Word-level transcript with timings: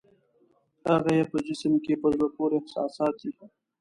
هغه 0.91 1.11
یې 1.17 1.23
په 1.31 1.37
جسم 1.47 1.73
کې 1.83 1.93
په 2.01 2.07
زړه 2.15 2.27
پورې 2.35 2.55
احساسات 2.61 3.15
دي. 3.21 3.31